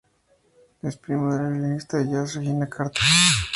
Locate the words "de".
1.37-1.43, 1.97-2.09